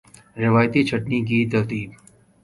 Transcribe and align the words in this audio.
روایتی 0.43 0.81
چھٹنی 0.89 1.19
کی 1.27 1.39
ترتیب 1.51 1.89